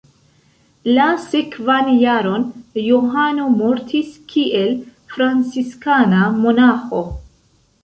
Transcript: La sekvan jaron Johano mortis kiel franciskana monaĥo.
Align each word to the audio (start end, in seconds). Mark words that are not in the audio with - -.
La 0.93 1.03
sekvan 1.25 1.91
jaron 2.03 2.45
Johano 2.85 3.45
mortis 3.59 4.17
kiel 4.33 4.75
franciskana 5.17 6.25
monaĥo. 6.43 7.07